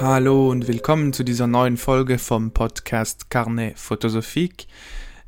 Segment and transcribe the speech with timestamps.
[0.00, 4.66] Hallo und willkommen zu dieser neuen Folge vom Podcast Carne Photosophique.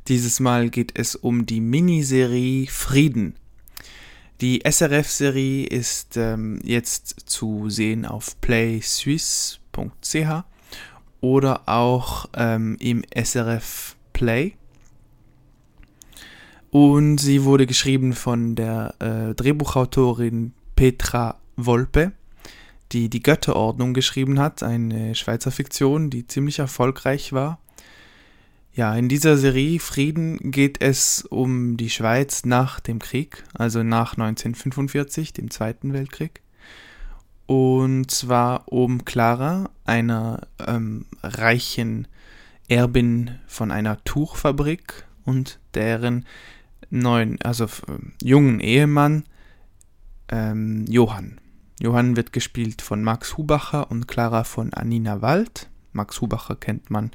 [0.07, 3.35] Dieses Mal geht es um die Miniserie Frieden.
[4.41, 10.43] Die SRF-Serie ist ähm, jetzt zu sehen auf playsuisse.ch
[11.21, 14.55] oder auch ähm, im SRF Play.
[16.71, 22.11] Und sie wurde geschrieben von der äh, Drehbuchautorin Petra Volpe,
[22.91, 27.59] die die Götterordnung geschrieben hat, eine Schweizer Fiktion, die ziemlich erfolgreich war.
[28.73, 34.13] Ja, in dieser Serie Frieden geht es um die Schweiz nach dem Krieg, also nach
[34.13, 36.41] 1945, dem Zweiten Weltkrieg.
[37.45, 42.07] Und zwar um Clara, einer ähm, reichen
[42.67, 46.25] Erbin von einer Tuchfabrik und deren
[46.89, 47.67] neuen, also
[48.21, 49.23] jungen Ehemann
[50.29, 51.39] ähm, Johann.
[51.79, 55.69] Johann wird gespielt von Max Hubacher und Clara von Anina Wald.
[55.93, 57.11] Max Hubacher kennt man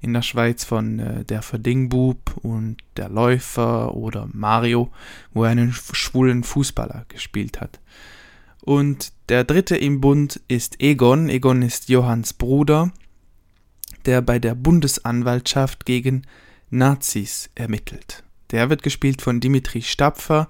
[0.00, 4.92] in der Schweiz von äh, Der Verdingbub und Der Läufer oder Mario,
[5.32, 7.80] wo er einen schwulen Fußballer gespielt hat.
[8.60, 11.28] Und der dritte im Bund ist Egon.
[11.28, 12.92] Egon ist Johanns Bruder,
[14.04, 16.22] der bei der Bundesanwaltschaft gegen
[16.70, 18.23] Nazis ermittelt.
[18.50, 20.48] Der wird gespielt von Dimitri Stapfer,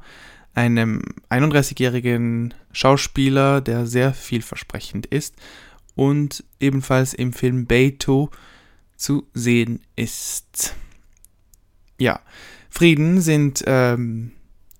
[0.54, 5.34] einem 31-jährigen Schauspieler, der sehr vielversprechend ist
[5.94, 8.30] und ebenfalls im Film Beto
[8.96, 10.74] zu sehen ist.
[11.98, 12.20] Ja,
[12.70, 14.32] Frieden sind, ähm,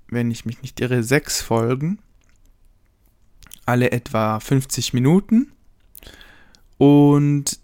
[0.09, 1.99] wenn ich mich nicht irre, sechs Folgen,
[3.67, 5.53] alle etwa 50 Minuten.
[6.77, 7.59] Und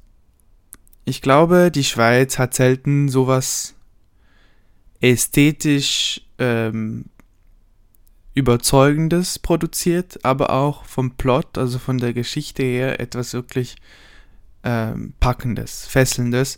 [1.04, 3.74] ich glaube, die Schweiz hat selten sowas
[5.00, 7.06] ästhetisch ähm,
[8.34, 13.76] Überzeugendes produziert, aber auch vom Plot, also von der Geschichte her, etwas wirklich
[14.62, 16.56] ähm, Packendes, Fesselndes.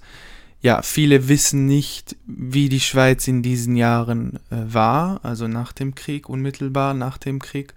[0.61, 5.95] Ja, viele wissen nicht, wie die Schweiz in diesen Jahren äh, war, also nach dem
[5.95, 7.75] Krieg, unmittelbar nach dem Krieg.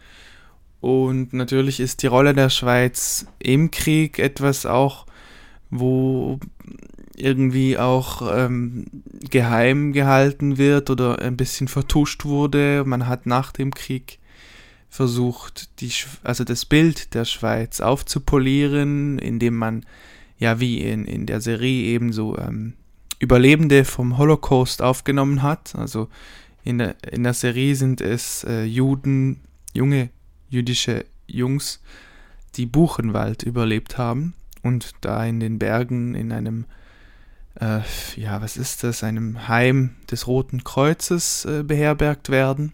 [0.81, 5.07] Und natürlich ist die Rolle der Schweiz im Krieg etwas auch,
[5.71, 6.39] wo
[7.17, 8.85] irgendwie auch ähm,
[9.29, 12.83] geheim gehalten wird oder ein bisschen vertuscht wurde.
[12.85, 14.19] Man hat nach dem Krieg
[14.89, 15.91] versucht, die,
[16.23, 19.85] also das Bild der Schweiz aufzupolieren, indem man
[20.37, 22.73] ja wie in, in der Serie ebenso ähm,
[23.19, 25.75] Überlebende vom Holocaust aufgenommen hat.
[25.75, 26.09] Also
[26.63, 29.41] in der, in der Serie sind es äh, Juden,
[29.73, 30.09] junge
[30.49, 31.81] jüdische Jungs,
[32.55, 34.33] die Buchenwald überlebt haben
[34.63, 36.65] und da in den Bergen in einem,
[37.59, 37.81] äh,
[38.15, 42.73] ja, was ist das, einem Heim des Roten Kreuzes äh, beherbergt werden.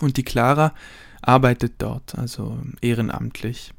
[0.00, 0.74] Und die Clara
[1.22, 3.72] arbeitet dort, also ehrenamtlich.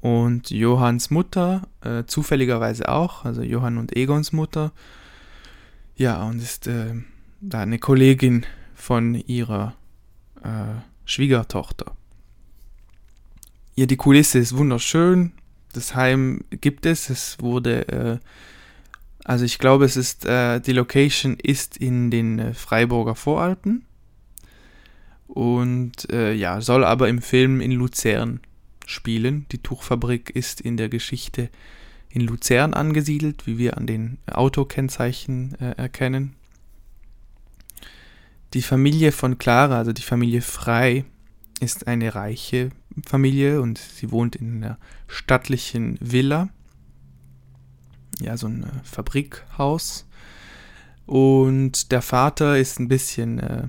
[0.00, 4.72] Und Johanns Mutter, äh, zufälligerweise auch, also Johann und Egons Mutter,
[5.94, 6.94] ja, und ist äh,
[7.40, 9.74] da eine Kollegin von ihrer
[10.42, 11.94] äh, Schwiegertochter.
[13.74, 15.32] Ja, die Kulisse ist wunderschön.
[15.72, 17.10] Das Heim gibt es.
[17.10, 18.18] Es wurde, äh,
[19.24, 23.84] also ich glaube, es ist, äh, die Location ist in den äh, Freiburger Voralpen.
[25.26, 28.40] Und äh, ja, soll aber im Film in Luzern
[28.86, 29.46] spielen.
[29.50, 31.48] Die Tuchfabrik ist in der Geschichte
[32.10, 36.34] in Luzern angesiedelt, wie wir an den Autokennzeichen äh, erkennen.
[38.52, 41.06] Die Familie von Clara, also die Familie Frei,
[41.62, 42.70] ist eine reiche
[43.06, 46.48] Familie und sie wohnt in einer stattlichen Villa.
[48.20, 50.06] Ja, so ein äh, Fabrikhaus.
[51.06, 53.68] Und der Vater ist ein bisschen äh,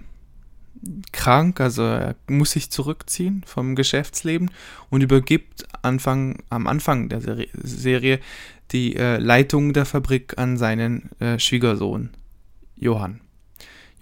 [1.12, 4.52] krank, also er muss sich zurückziehen vom Geschäftsleben
[4.90, 7.22] und übergibt Anfang, am Anfang der
[7.54, 8.20] Serie
[8.72, 12.10] die äh, Leitung der Fabrik an seinen äh, Schwiegersohn
[12.76, 13.23] Johann.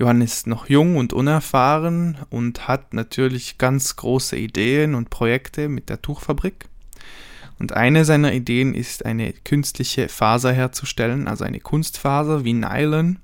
[0.01, 5.90] Johann ist noch jung und unerfahren und hat natürlich ganz große Ideen und Projekte mit
[5.90, 6.66] der Tuchfabrik.
[7.59, 13.20] Und eine seiner Ideen ist, eine künstliche Faser herzustellen, also eine Kunstfaser wie Nylon,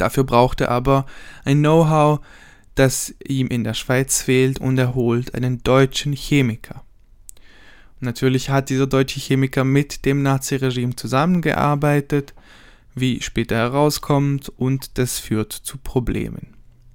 [0.00, 1.04] Dafür braucht er aber
[1.44, 2.20] ein Know-how,
[2.74, 6.82] das ihm in der Schweiz fehlt und er holt einen deutschen Chemiker.
[8.00, 12.32] Und natürlich hat dieser deutsche Chemiker mit dem Naziregime zusammengearbeitet,
[12.94, 16.54] wie später herauskommt, und das führt zu Problemen.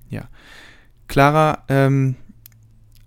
[0.09, 0.27] Ja.
[1.07, 2.15] Clara, ähm,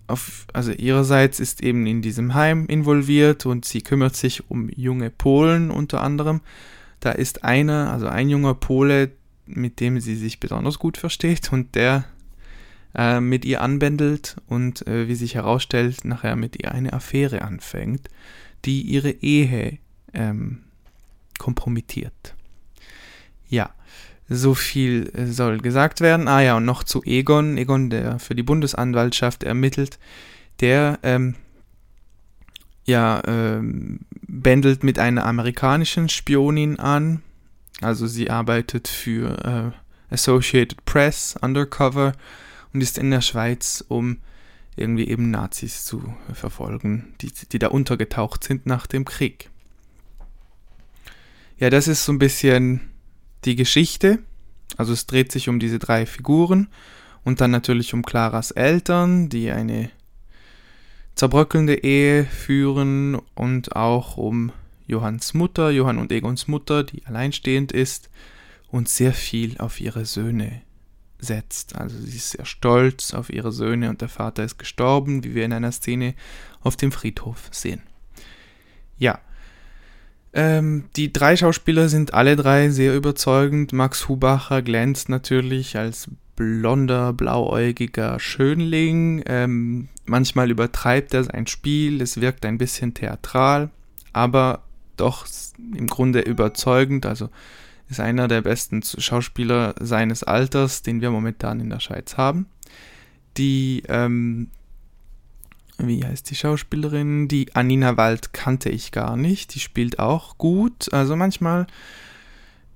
[0.07, 5.09] auf, also ihrerseits ist eben in diesem Heim involviert und sie kümmert sich um junge
[5.09, 6.41] Polen unter anderem.
[6.99, 9.11] Da ist einer, also ein junger Pole,
[9.45, 12.05] mit dem sie sich besonders gut versteht und der
[12.95, 18.09] äh, mit ihr anbändelt und äh, wie sich herausstellt, nachher mit ihr eine Affäre anfängt,
[18.65, 19.77] die ihre Ehe
[20.13, 20.63] ähm,
[21.37, 22.35] kompromittiert.
[23.49, 23.71] Ja,
[24.29, 26.27] so viel äh, soll gesagt werden.
[26.27, 27.57] Ah ja, und noch zu Egon.
[27.57, 29.99] Egon, der für die Bundesanwaltschaft ermittelt,
[30.59, 31.35] der ähm,
[32.85, 37.23] ja, ähm, bändelt mit einer amerikanischen Spionin an.
[37.81, 39.73] Also sie arbeitet für
[40.09, 42.13] äh, Associated Press, Undercover
[42.73, 44.17] und ist in der Schweiz, um
[44.75, 49.49] irgendwie eben Nazis zu verfolgen, die, die da untergetaucht sind nach dem Krieg.
[51.57, 52.81] Ja, das ist so ein bisschen
[53.45, 54.19] die Geschichte.
[54.77, 56.67] Also es dreht sich um diese drei Figuren
[57.23, 59.89] und dann natürlich um Claras Eltern, die eine
[61.15, 64.51] zerbröckelnde Ehe führen und auch um
[64.87, 68.09] Johanns Mutter, Johann und Egons Mutter, die alleinstehend ist
[68.69, 70.61] und sehr viel auf ihre Söhne
[71.19, 71.75] setzt.
[71.75, 75.45] Also sie ist sehr stolz auf ihre Söhne und der Vater ist gestorben, wie wir
[75.45, 76.15] in einer Szene
[76.61, 77.81] auf dem Friedhof sehen.
[78.97, 79.19] Ja.
[80.33, 83.73] Ähm, die drei Schauspieler sind alle drei sehr überzeugend.
[83.73, 89.23] Max Hubacher glänzt natürlich als blonder, blauäugiger Schönling.
[89.25, 93.71] Ähm, manchmal übertreibt er sein Spiel, es wirkt ein bisschen theatral,
[94.13, 94.63] aber
[94.95, 95.25] doch
[95.57, 97.05] im Grunde überzeugend.
[97.05, 97.29] Also
[97.89, 102.45] ist einer der besten Schauspieler seines Alters, den wir momentan in der Schweiz haben.
[103.37, 104.49] Die, ähm,
[105.79, 107.27] wie heißt die Schauspielerin?
[107.27, 109.55] Die Anina Wald kannte ich gar nicht.
[109.55, 110.93] Die spielt auch gut.
[110.93, 111.67] Also manchmal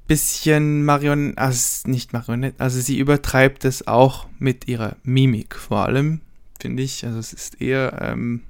[0.07, 6.21] bisschen Marionette, also nicht Marionette, also sie übertreibt es auch mit ihrer Mimik vor allem,
[6.59, 7.05] finde ich.
[7.05, 8.41] Also es ist eher ähm,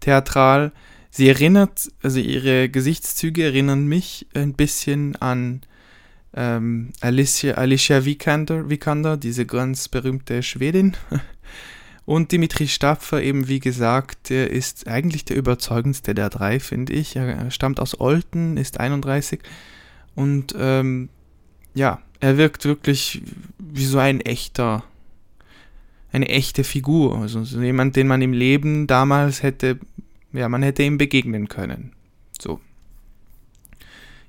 [0.00, 0.72] theatral.
[1.10, 5.62] Sie erinnert, also ihre Gesichtszüge erinnern mich ein bisschen an
[6.34, 10.96] ähm, Alicia, Alicia Vikander, Vikander, diese ganz berühmte Schwedin.
[12.08, 17.16] Und Dimitri Stapfer, eben wie gesagt, ist eigentlich der überzeugendste der drei, finde ich.
[17.16, 19.40] Er stammt aus Olten, ist 31
[20.14, 21.10] und ähm,
[21.74, 23.20] ja, er wirkt wirklich
[23.58, 24.84] wie so ein echter,
[26.10, 27.18] eine echte Figur.
[27.18, 29.78] Also so jemand, den man im Leben damals hätte
[30.32, 31.92] ja, man hätte ihm begegnen können.
[32.40, 32.58] So.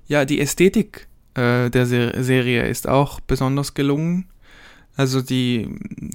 [0.05, 4.25] Ja, die Ästhetik äh, der Ser Serie ist auch besonders gelungen.
[4.99, 5.69] Also die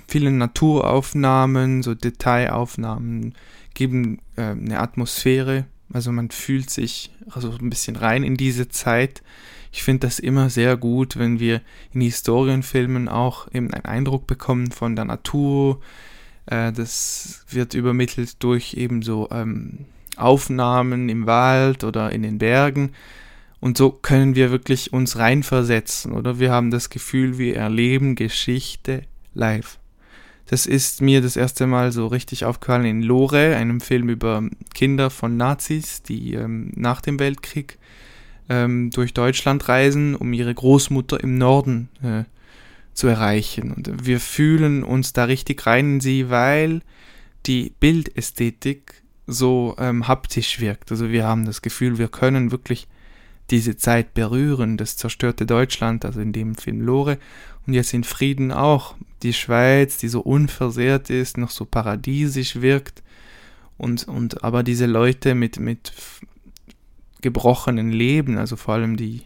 [0.08, 3.34] vielen Naturaufnahmen, so Detailaufnahmen
[3.72, 5.64] geben äh, eine Atmosphäre.
[5.90, 9.22] Also man fühlt sich also ein bisschen rein in diese Zeit.
[9.72, 11.62] Ich finde das immer sehr gut, wenn wir
[11.94, 15.80] in Historienfilmen auch eben einen Eindruck bekommen von der Natur,
[16.44, 19.86] äh, das wird übermittelt durch eben so ähm,
[20.18, 22.92] Aufnahmen im Wald oder in den Bergen.
[23.64, 26.38] Und so können wir wirklich uns reinversetzen, oder?
[26.38, 29.78] Wir haben das Gefühl, wir erleben Geschichte live.
[30.44, 34.42] Das ist mir das erste Mal so richtig aufgefallen in Lore, einem Film über
[34.74, 37.78] Kinder von Nazis, die ähm, nach dem Weltkrieg
[38.50, 42.24] ähm, durch Deutschland reisen, um ihre Großmutter im Norden äh,
[42.92, 43.72] zu erreichen.
[43.72, 46.82] Und wir fühlen uns da richtig rein in sie, weil
[47.46, 50.90] die Bildästhetik so ähm, haptisch wirkt.
[50.90, 52.88] Also wir haben das Gefühl, wir können wirklich
[53.50, 57.18] diese Zeit berühren, das zerstörte Deutschland, also in dem Film Lore,
[57.66, 58.94] und jetzt in Frieden auch.
[59.22, 63.02] Die Schweiz, die so unversehrt ist, noch so paradiesisch wirkt,
[63.76, 65.92] und, und aber diese Leute mit, mit
[67.20, 69.22] gebrochenen Leben, also vor allem die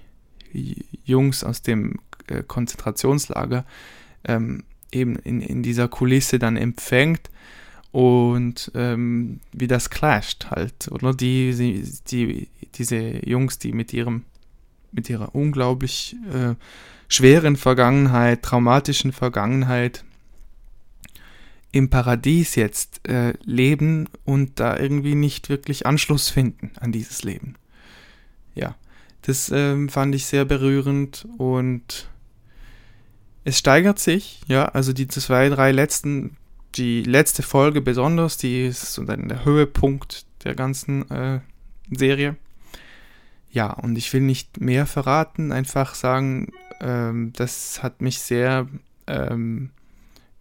[1.04, 1.96] Jungs aus dem
[2.28, 3.66] äh, Konzentrationslager
[4.24, 7.30] ähm, eben in, in dieser Kulisse dann empfängt
[7.92, 11.14] und ähm, wie das clasht halt, oder?
[11.14, 14.24] Die, die, die, diese Jungs, die mit ihrem,
[14.92, 16.54] mit ihrer unglaublich äh,
[17.08, 20.04] schweren Vergangenheit, traumatischen Vergangenheit
[21.72, 27.56] im Paradies jetzt äh, leben und da irgendwie nicht wirklich Anschluss finden an dieses Leben.
[28.54, 28.74] Ja,
[29.22, 32.08] das ähm, fand ich sehr berührend und
[33.44, 36.37] es steigert sich, ja, also die zwei, drei letzten,
[36.74, 41.40] die letzte Folge besonders, die ist so dann der Höhepunkt der ganzen äh,
[41.90, 42.36] Serie.
[43.50, 48.68] Ja, und ich will nicht mehr verraten, einfach sagen, ähm, das hat mich sehr
[49.06, 49.70] ähm,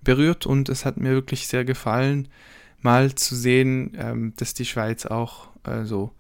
[0.02, 2.28] berührt und es hat mir wirklich sehr gefallen,
[2.82, 6.12] mal zu sehen, ähm, dass die Schweiz auch äh, so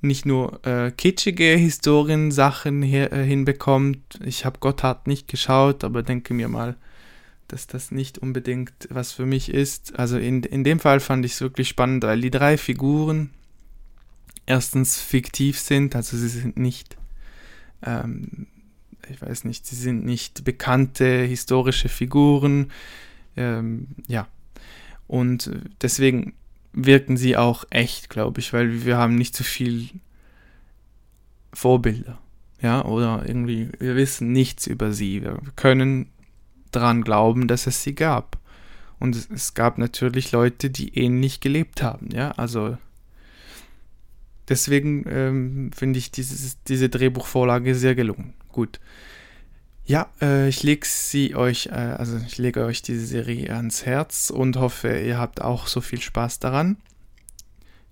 [0.00, 4.20] nicht nur äh, kitschige Historiensachen hier, äh, hinbekommt.
[4.24, 6.76] Ich habe Gotthard nicht geschaut, aber denke mir mal,
[7.48, 9.98] dass das nicht unbedingt was für mich ist.
[9.98, 13.30] Also in, in dem Fall fand ich es wirklich spannend, weil die drei Figuren
[14.46, 16.96] erstens fiktiv sind, also sie sind nicht
[17.82, 18.46] ähm,
[19.10, 22.70] ich weiß nicht, sie sind nicht bekannte historische Figuren.
[23.36, 24.26] Ähm, ja.
[25.06, 25.50] Und
[25.80, 26.34] deswegen
[26.72, 29.88] wirken sie auch echt, glaube ich, weil wir haben nicht so viel
[31.52, 32.18] Vorbilder.
[32.60, 35.22] Ja, oder irgendwie, wir wissen nichts über sie.
[35.22, 36.08] Wir können
[36.70, 38.38] daran glauben, dass es sie gab.
[38.98, 42.76] Und es, es gab natürlich Leute, die ähnlich gelebt haben, ja, also
[44.48, 48.34] deswegen ähm, finde ich dieses, diese Drehbuchvorlage sehr gelungen.
[48.50, 48.80] Gut.
[49.84, 54.30] Ja, äh, ich lege sie euch, äh, also ich lege euch diese Serie ans Herz
[54.30, 56.76] und hoffe, ihr habt auch so viel Spaß daran.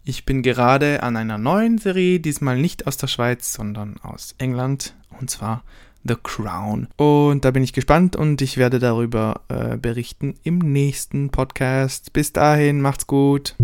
[0.04, 4.94] Ich bin gerade an einer neuen Serie, diesmal nicht aus der Schweiz, sondern aus England,
[5.18, 5.64] und zwar
[6.06, 6.88] The Crown.
[6.96, 12.12] Und da bin ich gespannt und ich werde darüber äh, berichten im nächsten Podcast.
[12.12, 13.54] Bis dahin, macht's gut.